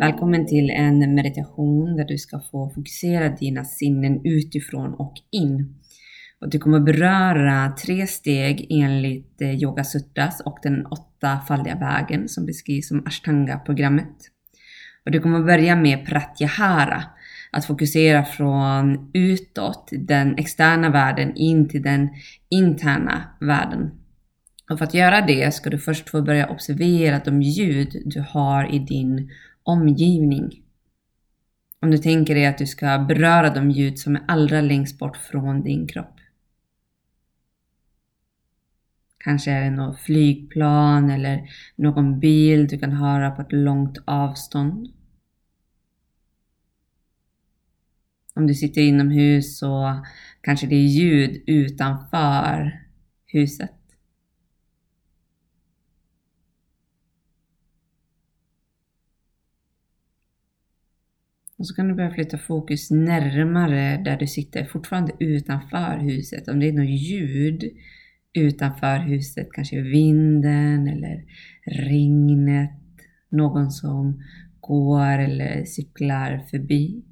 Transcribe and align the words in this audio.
Välkommen 0.00 0.46
till 0.46 0.70
en 0.70 1.14
meditation 1.14 1.96
där 1.96 2.04
du 2.04 2.18
ska 2.18 2.40
få 2.50 2.70
fokusera 2.70 3.28
dina 3.28 3.64
sinnen 3.64 4.20
utifrån 4.24 4.94
och 4.94 5.14
in. 5.30 5.74
Och 6.40 6.50
du 6.50 6.58
kommer 6.58 6.80
beröra 6.80 7.72
tre 7.84 8.06
steg 8.06 8.66
enligt 8.70 9.42
eh, 9.42 9.62
Yoga 9.62 9.84
Sutras 9.84 10.40
och 10.40 10.58
den 10.62 10.86
åttafaldiga 10.86 11.74
vägen 11.74 12.28
som 12.28 12.46
beskrivs 12.46 12.88
som 12.88 13.06
Ashtanga-programmet. 13.06 14.16
Och 15.04 15.10
du 15.10 15.20
kommer 15.20 15.40
börja 15.40 15.76
med 15.76 16.06
Pratyahara, 16.06 17.02
att 17.50 17.64
fokusera 17.64 18.24
från 18.24 19.10
utåt, 19.14 19.88
den 19.92 20.38
externa 20.38 20.90
världen, 20.90 21.32
in 21.36 21.68
till 21.68 21.82
den 21.82 22.08
interna 22.48 23.24
världen. 23.40 23.90
Och 24.70 24.78
för 24.78 24.84
att 24.84 24.94
göra 24.94 25.20
det 25.20 25.54
ska 25.54 25.70
du 25.70 25.78
först 25.78 26.10
få 26.10 26.22
börja 26.22 26.48
observera 26.48 27.20
de 27.24 27.42
ljud 27.42 28.02
du 28.04 28.24
har 28.28 28.74
i 28.74 28.78
din 28.78 29.30
omgivning. 29.62 30.62
Om 31.80 31.90
du 31.90 31.98
tänker 31.98 32.34
dig 32.34 32.46
att 32.46 32.58
du 32.58 32.66
ska 32.66 32.98
beröra 33.08 33.54
de 33.54 33.70
ljud 33.70 33.98
som 33.98 34.16
är 34.16 34.24
allra 34.28 34.60
längst 34.60 34.98
bort 34.98 35.16
från 35.16 35.62
din 35.62 35.86
kropp. 35.86 36.20
Kanske 39.18 39.50
är 39.50 39.64
det 39.64 39.70
något 39.70 40.00
flygplan 40.00 41.10
eller 41.10 41.50
någon 41.76 42.20
bil 42.20 42.66
du 42.66 42.78
kan 42.78 42.92
höra 42.92 43.30
på 43.30 43.42
ett 43.42 43.52
långt 43.52 43.98
avstånd. 44.04 44.88
Om 48.34 48.46
du 48.46 48.54
sitter 48.54 48.80
inomhus 48.80 49.58
så 49.58 50.04
kanske 50.40 50.66
det 50.66 50.74
är 50.74 50.86
ljud 50.86 51.42
utanför 51.46 52.80
huset. 53.26 53.79
Och 61.60 61.66
så 61.66 61.74
kan 61.74 61.88
du 61.88 61.94
börja 61.94 62.10
flytta 62.10 62.38
fokus 62.38 62.90
närmare 62.90 64.02
där 64.04 64.16
du 64.16 64.26
sitter, 64.26 64.64
fortfarande 64.64 65.12
utanför 65.18 65.98
huset. 65.98 66.48
Om 66.48 66.60
det 66.60 66.68
är 66.68 66.72
något 66.72 66.90
ljud 66.90 67.64
utanför 68.32 68.98
huset, 68.98 69.48
kanske 69.52 69.80
vinden 69.80 70.88
eller 70.88 71.24
regnet, 71.66 72.70
någon 73.28 73.70
som 73.70 74.22
går 74.60 75.18
eller 75.18 75.64
cyklar 75.64 76.38
förbi. 76.50 77.04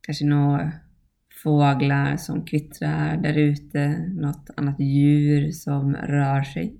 Kanske 0.00 0.24
några 0.24 0.72
fåglar 1.42 2.16
som 2.16 2.44
kvittrar 2.44 3.16
där 3.16 3.34
ute, 3.38 3.98
något 3.98 4.50
annat 4.56 4.80
djur 4.80 5.50
som 5.50 5.94
rör 5.96 6.42
sig. 6.42 6.76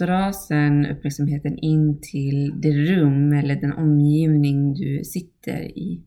Dra 0.00 0.32
sen 0.32 0.86
uppmärksamheten 0.86 1.58
in 1.58 2.00
till 2.00 2.60
det 2.60 2.72
rum 2.72 3.32
eller 3.32 3.56
den 3.56 3.72
omgivning 3.72 4.74
du 4.74 5.04
sitter 5.04 5.78
i. 5.78 6.04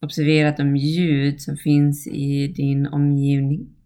Observera 0.00 0.52
de 0.52 0.76
ljud 0.76 1.40
som 1.40 1.56
finns 1.56 2.06
i 2.06 2.46
din 2.46 2.86
omgivning. 2.86 3.76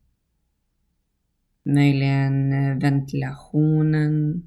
Möjligen 1.63 2.53
eh, 2.53 2.79
ventilationen. 2.79 4.43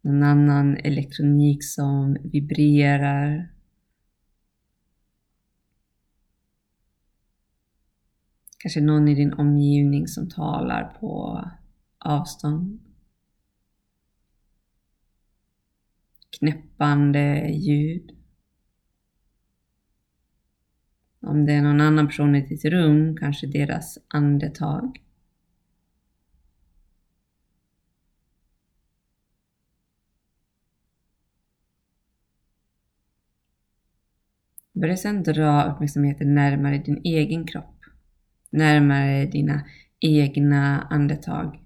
Någon 0.00 0.22
annan 0.22 0.76
elektronik 0.76 1.64
som 1.64 2.16
vibrerar. 2.22 3.52
Kanske 8.62 8.80
någon 8.80 9.08
i 9.08 9.14
din 9.14 9.32
omgivning 9.32 10.08
som 10.08 10.28
talar 10.28 10.96
på 11.00 11.44
avstånd. 11.98 12.80
Knäppande 16.38 17.48
ljud. 17.48 18.16
Om 21.20 21.46
det 21.46 21.52
är 21.52 21.62
någon 21.62 21.80
annan 21.80 22.06
person 22.06 22.34
i 22.34 22.46
ditt 22.46 22.64
rum, 22.64 23.16
kanske 23.16 23.46
deras 23.46 23.98
andetag. 24.08 25.04
Börja 34.72 34.96
sedan 34.96 35.22
dra 35.22 35.72
uppmärksamheten 35.72 36.34
närmare 36.34 36.78
din 36.78 37.00
egen 37.04 37.46
kropp 37.46 37.71
närmare 38.52 39.26
dina 39.26 39.62
egna 40.00 40.80
andetag. 40.80 41.60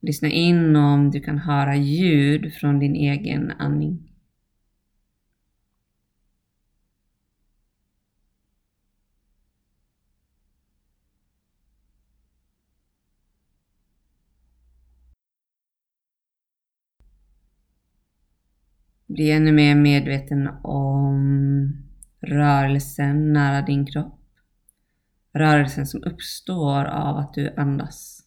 Lyssna 0.00 0.28
in 0.28 0.76
om 0.76 1.10
du 1.10 1.20
kan 1.20 1.38
höra 1.38 1.76
ljud 1.76 2.54
från 2.54 2.78
din 2.78 2.94
egen 2.94 3.50
andning. 3.50 4.12
Bli 19.06 19.30
ännu 19.30 19.52
mer 19.52 19.74
medveten 19.74 20.48
om 20.62 21.72
rörelsen 22.20 23.32
nära 23.32 23.62
din 23.62 23.86
kropp 23.86 24.25
rörelsen 25.38 25.86
som 25.86 26.02
uppstår 26.04 26.84
av 26.84 27.16
att 27.16 27.34
du 27.34 27.54
andas. 27.56 28.22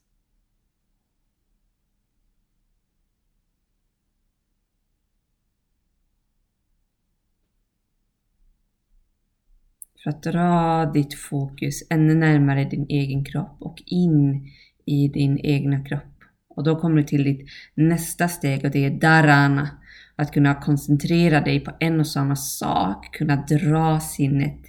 För 10.03 10.09
att 10.09 10.23
dra 10.23 10.85
ditt 10.93 11.13
fokus 11.13 11.83
ännu 11.89 12.15
närmare 12.15 12.65
din 12.65 12.85
egen 12.89 13.25
kropp 13.25 13.57
och 13.59 13.83
in 13.85 14.47
i 14.85 15.07
din 15.07 15.39
egna 15.39 15.83
kropp. 15.83 16.23
Och 16.47 16.63
då 16.63 16.79
kommer 16.79 16.95
du 16.95 17.03
till 17.03 17.23
ditt 17.23 17.49
nästa 17.73 18.27
steg 18.27 18.65
och 18.65 18.71
det 18.71 18.85
är 18.85 18.89
dharana. 18.89 19.69
Att 20.15 20.31
kunna 20.31 20.55
koncentrera 20.55 21.41
dig 21.41 21.59
på 21.59 21.71
en 21.79 21.99
och 21.99 22.07
samma 22.07 22.35
sak, 22.35 23.15
kunna 23.15 23.35
dra 23.35 23.99
sinnet 23.99 24.59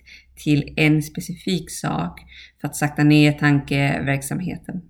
till 0.44 0.74
en 0.76 1.02
specifik 1.02 1.70
sak 1.70 2.20
för 2.60 2.68
att 2.68 2.76
sakta 2.76 3.04
ner 3.04 3.32
tankeverksamheten 3.32 4.82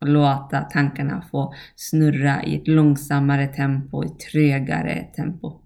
och 0.00 0.08
låta 0.08 0.60
tankarna 0.60 1.24
få 1.30 1.54
snurra 1.76 2.44
i 2.44 2.56
ett 2.56 2.68
långsammare 2.68 3.46
tempo, 3.46 4.04
i 4.04 4.06
ett 4.06 4.18
trögare 4.18 5.04
tempo. 5.16 5.60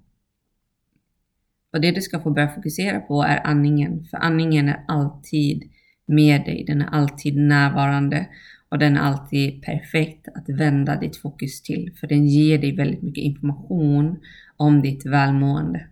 Och 1.73 1.81
det 1.81 1.91
du 1.91 2.01
ska 2.01 2.21
få 2.21 2.31
börja 2.31 2.49
fokusera 2.49 3.01
på 3.01 3.23
är 3.23 3.47
andningen, 3.47 4.05
för 4.11 4.17
andningen 4.17 4.69
är 4.69 4.85
alltid 4.89 5.71
med 6.07 6.45
dig, 6.45 6.65
den 6.67 6.83
är 6.83 6.87
alltid 6.87 7.37
närvarande 7.37 8.27
och 8.69 8.79
den 8.79 8.97
är 8.97 9.01
alltid 9.01 9.63
perfekt 9.63 10.29
att 10.35 10.49
vända 10.49 11.01
ditt 11.01 11.17
fokus 11.17 11.63
till, 11.63 11.93
för 12.01 12.07
den 12.07 12.27
ger 12.27 12.59
dig 12.59 12.77
väldigt 12.77 13.03
mycket 13.03 13.25
information 13.25 14.21
om 14.57 14.83
ditt 14.83 15.07
välmående. 15.07 15.87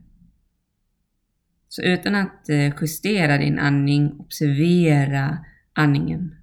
Så 1.72 1.82
utan 1.82 2.14
att 2.14 2.48
eh, 2.48 2.74
justera 2.80 3.38
din 3.38 3.58
andning, 3.58 4.20
observera 4.20 5.44
andningen. 5.72 6.34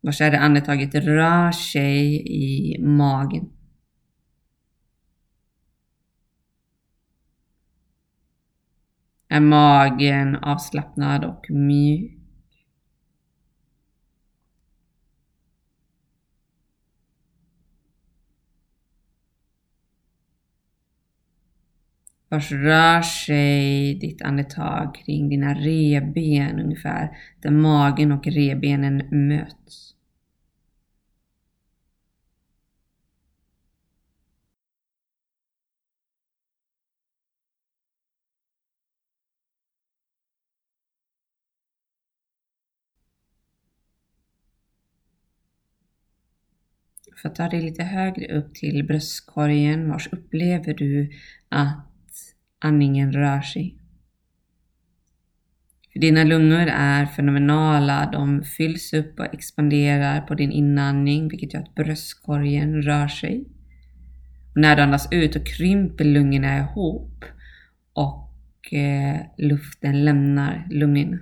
Vars 0.00 0.20
är 0.20 0.30
det 0.30 0.38
andetaget 0.38 0.94
rör 0.94 1.52
sig 1.52 2.22
i 2.26 2.78
magen. 2.82 3.52
Är 9.28 9.40
magen 9.40 10.36
avslappnad 10.36 11.24
och 11.24 11.50
mjuk? 11.50 12.19
Vars 22.30 22.52
rör 22.52 23.02
sig 23.02 23.94
ditt 23.94 24.22
andetag 24.22 24.94
kring 24.94 25.28
dina 25.28 25.54
reben 25.54 26.60
ungefär, 26.60 27.18
där 27.40 27.50
magen 27.50 28.12
och 28.12 28.26
rebenen 28.26 29.28
möts. 29.28 29.94
För 47.16 47.28
att 47.28 47.34
ta 47.34 47.48
dig 47.48 47.62
lite 47.62 47.82
högre 47.82 48.38
upp 48.38 48.54
till 48.54 48.86
bröstkorgen, 48.86 49.88
vars 49.88 50.08
upplever 50.12 50.74
du 50.74 51.10
att 51.48 51.89
andningen 52.60 53.12
rör 53.12 53.40
sig. 53.40 53.76
För 55.92 56.00
dina 56.00 56.24
lungor 56.24 56.66
är 56.68 57.06
fenomenala, 57.06 58.10
de 58.12 58.42
fylls 58.42 58.92
upp 58.92 59.20
och 59.20 59.34
expanderar 59.34 60.20
på 60.20 60.34
din 60.34 60.52
inandning, 60.52 61.28
vilket 61.28 61.54
gör 61.54 61.60
att 61.60 61.74
bröstkorgen 61.74 62.82
rör 62.82 63.08
sig. 63.08 63.44
Och 64.54 64.60
när 64.60 64.76
du 64.76 64.82
andas 64.82 65.08
ut 65.12 65.36
och 65.36 65.46
krymper 65.46 66.04
lungorna 66.04 66.58
ihop 66.58 67.24
och 67.92 68.74
eh, 68.74 69.20
luften 69.38 70.04
lämnar 70.04 70.66
lungorna. 70.70 71.18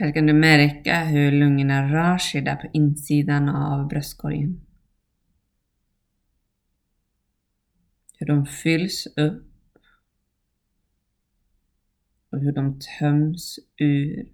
Här 0.00 0.12
kan 0.12 0.26
du 0.26 0.32
märka 0.32 1.04
hur 1.04 1.32
lungorna 1.32 1.92
rör 1.92 2.18
sig 2.18 2.42
där 2.42 2.56
på 2.56 2.66
insidan 2.72 3.48
av 3.48 3.88
bröstkorgen. 3.88 4.60
Hur 8.18 8.26
de 8.26 8.46
fylls 8.46 9.06
upp 9.16 9.78
och 12.30 12.40
hur 12.40 12.52
de 12.52 12.80
töms 12.98 13.58
ur. 13.76 14.28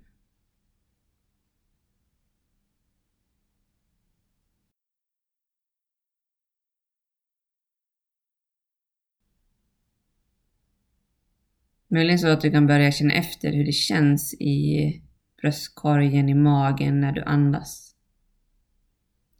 Möjligen 11.89 12.19
så 12.19 12.29
att 12.29 12.41
du 12.41 12.51
kan 12.51 12.67
börja 12.67 12.93
känna 12.93 13.15
efter 13.15 13.53
hur 13.53 13.65
det 13.65 13.73
känns 13.73 14.35
i 14.35 15.06
bröstkorgen 15.41 16.29
i 16.29 16.35
magen 16.35 17.01
när 17.01 17.13
du 17.13 17.23
andas. 17.23 17.95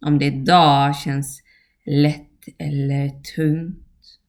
Om 0.01 0.19
det 0.19 0.25
idag 0.25 0.95
känns 0.95 1.43
lätt 1.85 2.47
eller 2.57 3.09
tungt. 3.35 4.19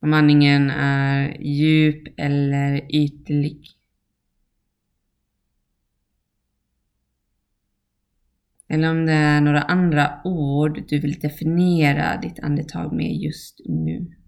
Om 0.00 0.12
andningen 0.12 0.70
är 0.70 1.36
djup 1.40 2.14
eller 2.16 2.94
ytlig. 2.94 3.66
Eller 8.68 8.90
om 8.90 9.06
det 9.06 9.12
är 9.12 9.40
några 9.40 9.62
andra 9.62 10.20
ord 10.24 10.84
du 10.88 11.00
vill 11.00 11.20
definiera 11.20 12.20
ditt 12.20 12.38
andetag 12.38 12.92
med 12.92 13.16
just 13.16 13.60
nu. 13.64 14.21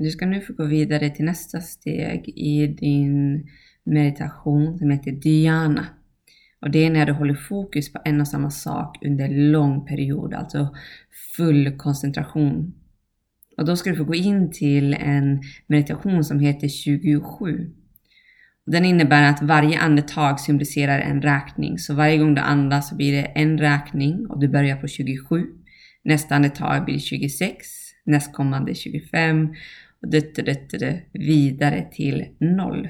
Du 0.00 0.10
ska 0.10 0.26
nu 0.26 0.40
få 0.40 0.52
gå 0.52 0.64
vidare 0.64 1.10
till 1.10 1.24
nästa 1.24 1.60
steg 1.60 2.28
i 2.28 2.66
din 2.66 3.48
meditation 3.84 4.78
som 4.78 4.90
heter 4.90 5.12
Dhyana. 5.12 5.86
Och 6.60 6.70
det 6.70 6.84
är 6.84 6.90
när 6.90 7.06
du 7.06 7.12
håller 7.12 7.34
fokus 7.34 7.92
på 7.92 8.00
en 8.04 8.20
och 8.20 8.28
samma 8.28 8.50
sak 8.50 8.98
under 9.04 9.28
lång 9.28 9.86
period, 9.86 10.34
alltså 10.34 10.74
full 11.36 11.76
koncentration. 11.76 12.74
Och 13.56 13.64
då 13.64 13.76
ska 13.76 13.90
du 13.90 13.96
få 13.96 14.04
gå 14.04 14.14
in 14.14 14.50
till 14.52 14.94
en 14.94 15.42
meditation 15.66 16.24
som 16.24 16.40
heter 16.40 16.68
27. 16.68 17.70
Den 18.66 18.84
innebär 18.84 19.22
att 19.22 19.42
varje 19.42 19.78
andetag 19.78 20.40
symboliserar 20.40 20.98
en 20.98 21.22
räkning, 21.22 21.78
så 21.78 21.94
varje 21.94 22.18
gång 22.18 22.34
du 22.34 22.40
andas 22.40 22.88
så 22.88 22.96
blir 22.96 23.12
det 23.12 23.22
en 23.22 23.58
räkning 23.58 24.26
och 24.26 24.40
du 24.40 24.48
börjar 24.48 24.76
på 24.76 24.88
27. 24.88 25.46
Nästa 26.04 26.34
andetag 26.34 26.84
blir 26.84 26.98
26, 26.98 27.66
nästkommande 28.04 28.74
25 28.74 29.54
vidare 31.12 31.88
till 31.92 32.26
noll. 32.40 32.88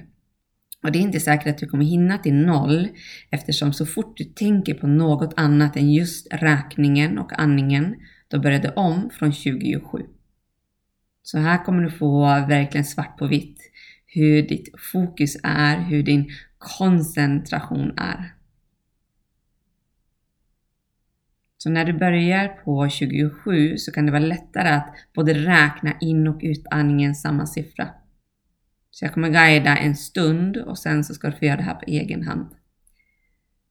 Och 0.83 0.93
det 0.93 0.99
är 0.99 1.01
inte 1.01 1.21
säkert 1.21 1.47
att 1.47 1.59
du 1.59 1.67
kommer 1.67 1.85
hinna 1.85 2.19
till 2.19 2.35
noll 2.35 2.89
eftersom 3.31 3.73
så 3.73 3.87
fort 3.87 4.17
du 4.17 4.25
tänker 4.25 4.75
på 4.75 4.87
något 4.87 5.35
annat 5.37 5.77
än 5.77 5.93
just 5.93 6.27
räkningen 6.31 7.19
och 7.19 7.41
andningen, 7.41 7.95
då 8.29 8.41
börjar 8.41 8.63
det 8.63 8.73
om 8.73 9.11
från 9.13 9.33
27. 9.33 9.99
Så 11.23 11.39
här 11.39 11.65
kommer 11.65 11.83
du 11.83 11.91
få 11.91 12.21
verkligen 12.25 12.85
svart 12.85 13.19
på 13.19 13.27
vitt 13.27 13.59
hur 14.07 14.43
ditt 14.43 14.69
fokus 14.93 15.37
är, 15.43 15.81
hur 15.81 16.03
din 16.03 16.31
koncentration 16.59 17.93
är. 17.97 18.35
Så 21.61 21.71
när 21.71 21.85
du 21.85 21.93
börjar 21.93 22.49
på 22.49 22.89
27 22.89 23.77
så 23.77 23.93
kan 23.93 24.07
det 24.07 24.13
vara 24.13 24.23
lättare 24.23 24.69
att 24.69 24.95
både 25.15 25.35
räkna 25.35 25.99
in 26.01 26.29
och 26.29 26.41
utandningen 26.43 27.15
samma 27.15 27.47
siffra. 27.47 27.89
Så 28.91 29.05
jag 29.05 29.15
kommer 29.15 29.29
guida 29.29 29.77
en 29.77 29.97
stund 29.97 30.57
och 30.57 30.79
sen 30.79 31.05
så 31.05 31.15
ska 31.15 31.31
du 31.31 31.37
få 31.37 31.45
göra 31.45 31.57
det 31.57 31.63
här 31.63 31.75
på 31.75 31.85
egen 31.87 32.23
hand. 32.23 32.55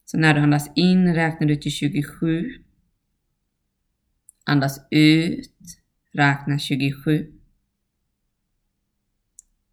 Så 0.05 0.17
när 0.17 0.33
du 0.33 0.39
andas 0.39 0.71
in 0.75 1.15
räknar 1.15 1.47
du 1.47 1.55
till 1.55 1.71
27. 1.71 2.45
Andas 4.45 4.87
ut, 4.91 5.53
räkna 6.13 6.59
27. 6.59 7.31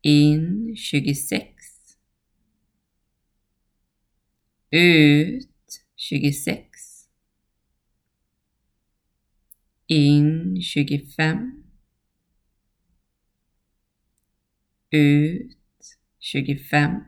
In 0.02 0.76
26. 0.76 1.46
Ut 4.70 5.49
26. 5.96 6.73
In 9.88 10.56
25. 10.60 11.64
Ut 14.93 15.56
25. 16.20 17.06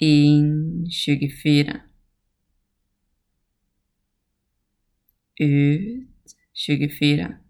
In 0.00 0.86
24. 0.90 1.82
Ut 5.40 6.08
24. 6.52 7.40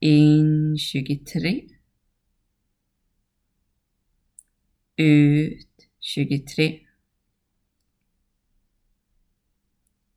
In 0.00 0.76
23. 0.76 1.68
Ut 4.98 5.66
23. 6.00 6.87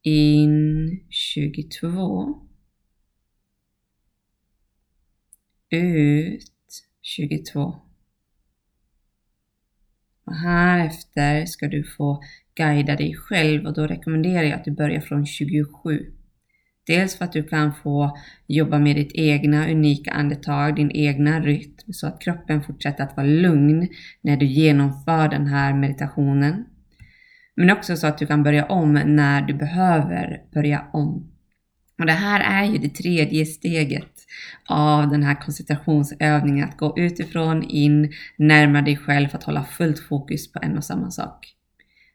In 0.03 0.99
22. 1.09 2.41
Ut 5.69 6.43
22. 7.01 7.75
Och 10.25 10.35
här 10.35 10.87
efter 10.87 11.45
ska 11.45 11.67
du 11.67 11.83
få 11.83 12.23
guida 12.55 12.95
dig 12.95 13.15
själv 13.15 13.65
och 13.65 13.73
då 13.73 13.87
rekommenderar 13.87 14.43
jag 14.43 14.53
att 14.53 14.65
du 14.65 14.71
börjar 14.71 15.01
från 15.01 15.25
27. 15.25 16.13
Dels 16.87 17.17
för 17.17 17.25
att 17.25 17.33
du 17.33 17.43
kan 17.43 17.73
få 17.83 18.17
jobba 18.47 18.79
med 18.79 18.95
ditt 18.95 19.11
egna 19.13 19.71
unika 19.71 20.11
andetag, 20.11 20.75
din 20.75 20.91
egna 20.91 21.39
rytm, 21.39 21.93
så 21.93 22.07
att 22.07 22.21
kroppen 22.21 22.63
fortsätter 22.63 23.03
att 23.03 23.17
vara 23.17 23.27
lugn 23.27 23.87
när 24.21 24.37
du 24.37 24.45
genomför 24.45 25.29
den 25.29 25.47
här 25.47 25.73
meditationen. 25.73 26.65
Men 27.55 27.71
också 27.71 27.95
så 27.95 28.07
att 28.07 28.17
du 28.17 28.25
kan 28.25 28.43
börja 28.43 28.65
om 28.65 28.93
när 28.93 29.41
du 29.41 29.53
behöver 29.53 30.41
börja 30.53 30.85
om. 30.93 31.31
Och 31.99 32.05
det 32.05 32.13
här 32.13 32.63
är 32.63 32.71
ju 32.71 32.77
det 32.77 32.89
tredje 32.89 33.45
steget 33.45 34.11
av 34.69 35.09
den 35.09 35.23
här 35.23 35.35
koncentrationsövningen, 35.35 36.69
att 36.69 36.77
gå 36.77 36.93
utifrån 36.97 37.63
in, 37.63 38.11
närma 38.37 38.81
dig 38.81 38.97
själv 38.97 39.27
för 39.27 39.37
att 39.37 39.43
hålla 39.43 39.63
fullt 39.63 39.99
fokus 39.99 40.51
på 40.51 40.59
en 40.61 40.77
och 40.77 40.83
samma 40.83 41.11
sak. 41.11 41.55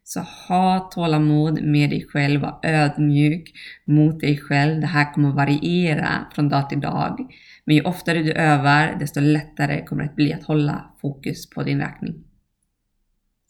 Så 0.04 0.20
ha 0.20 0.90
tålamod 0.94 1.62
med 1.62 1.90
dig 1.90 2.06
själv, 2.08 2.40
var 2.40 2.60
ödmjuk 2.62 3.52
mot 3.84 4.20
dig 4.20 4.38
själv. 4.38 4.80
Det 4.80 4.86
här 4.86 5.12
kommer 5.12 5.30
variera 5.30 6.26
från 6.34 6.48
dag 6.48 6.68
till 6.68 6.80
dag. 6.80 7.18
Men 7.64 7.76
ju 7.76 7.82
oftare 7.82 8.22
du 8.22 8.32
övar, 8.32 8.96
desto 9.00 9.20
lättare 9.20 9.84
kommer 9.84 10.02
det 10.02 10.08
att 10.08 10.16
bli 10.16 10.32
att 10.32 10.44
hålla 10.44 10.94
fokus 11.00 11.50
på 11.50 11.62
din 11.62 11.80
räkning. 11.80 12.14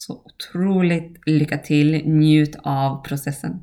Så 0.07 0.23
otroligt 0.25 1.21
lycka 1.27 1.59
till, 1.59 2.03
njut 2.05 2.57
av 2.63 3.03
processen. 3.05 3.63